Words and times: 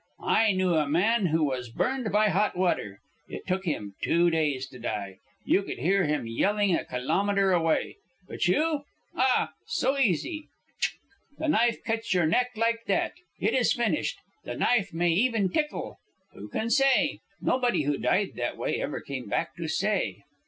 I 0.25 0.53
knew 0.53 0.73
a 0.73 0.89
man 0.89 1.27
who 1.27 1.43
was 1.43 1.69
burned 1.69 2.11
by 2.11 2.29
hot 2.29 2.57
water. 2.57 3.01
It 3.29 3.45
took 3.45 3.65
him 3.65 3.93
two 4.01 4.31
days 4.31 4.67
to 4.69 4.79
die. 4.79 5.19
You 5.45 5.61
could 5.61 5.77
hear 5.77 6.05
him 6.05 6.25
yelling 6.25 6.73
a 6.75 6.83
kilometre 6.83 7.51
away. 7.51 7.97
But 8.27 8.47
you? 8.47 8.81
Ah! 9.15 9.51
so 9.67 9.99
easy! 9.99 10.47
Chck! 10.79 10.93
the 11.37 11.49
knife 11.49 11.83
cuts 11.83 12.15
your 12.15 12.25
neck 12.25 12.49
like 12.55 12.85
that. 12.87 13.13
It 13.39 13.53
is 13.53 13.73
finished. 13.73 14.17
The 14.43 14.57
knife 14.57 14.91
may 14.91 15.11
even 15.11 15.49
tickle. 15.49 15.99
Who 16.33 16.49
can 16.49 16.71
say? 16.71 17.19
Nobody 17.39 17.83
who 17.83 17.99
died 17.99 18.31
that 18.37 18.57
way 18.57 18.81
ever 18.81 19.01
came 19.01 19.27
back 19.29 19.55
to 19.57 19.67
say." 19.67 20.23